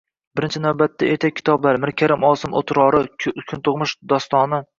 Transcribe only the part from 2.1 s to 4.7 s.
Osimning “O‘tror”i, “Kuntug‘mish” dostoni…